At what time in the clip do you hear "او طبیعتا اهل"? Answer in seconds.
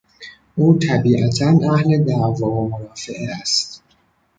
0.55-2.03